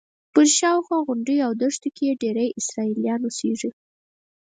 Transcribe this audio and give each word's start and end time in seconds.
پر 0.33 0.45
شاوخوا 0.57 0.97
غونډیو 1.07 1.45
او 1.47 1.51
دښتو 1.61 1.89
کې 1.97 2.17
ډېری 2.21 2.45
یې 2.49 2.55
اسرائیلیان 2.59 3.21
اوسېږي. 3.23 3.69